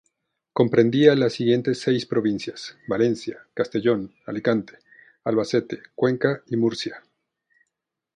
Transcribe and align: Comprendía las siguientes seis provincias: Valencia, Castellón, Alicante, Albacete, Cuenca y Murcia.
Comprendía 0.53 1.13
las 1.13 1.33
siguientes 1.33 1.79
seis 1.79 2.07
provincias: 2.07 2.75
Valencia, 2.87 3.45
Castellón, 3.53 4.15
Alicante, 4.25 4.79
Albacete, 5.23 5.83
Cuenca 5.93 6.41
y 6.47 6.57
Murcia. 6.57 7.03